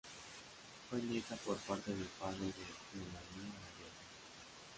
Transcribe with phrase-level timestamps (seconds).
[0.89, 3.93] Fue nieta por parte de padre de Melania la Vieja.